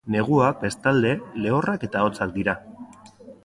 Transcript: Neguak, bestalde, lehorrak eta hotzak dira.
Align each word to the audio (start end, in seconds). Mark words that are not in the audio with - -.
Neguak, 0.13 0.55
bestalde, 0.63 1.11
lehorrak 1.45 1.87
eta 1.91 2.05
hotzak 2.07 2.33
dira. 2.41 2.61